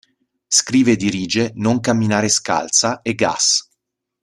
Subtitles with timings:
[0.47, 3.69] Scrive e dirige "Non camminare scalza" e "Gas”".